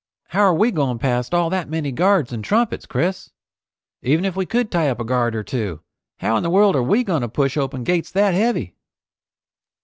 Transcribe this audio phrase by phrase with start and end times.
[0.29, 3.29] "How are we going past all that many guards and trumpets, Chris?
[4.01, 5.81] Even if we could tie up a guard or two,
[6.21, 8.73] how in the world we going to push open gates that heavy?"